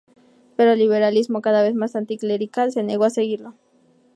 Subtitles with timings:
[0.55, 3.53] Pero el liberalismo, cada vez más anticlerical, se negó a seguirlo.